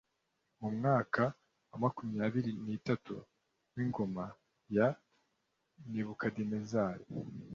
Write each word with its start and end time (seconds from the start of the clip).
mu 0.59 0.69
mwaka 0.77 1.23
wa 1.69 1.77
makumyabiri 1.83 2.51
n’itatu 2.65 3.13
w’ingoma 3.73 4.25
ya 4.75 4.87
nebukadinezari 5.91 7.05